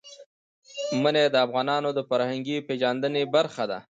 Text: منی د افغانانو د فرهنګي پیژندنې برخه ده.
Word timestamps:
منی 1.01 1.25
د 1.29 1.35
افغانانو 1.45 1.89
د 1.93 1.99
فرهنګي 2.09 2.57
پیژندنې 2.67 3.23
برخه 3.35 3.63
ده. 3.71 3.79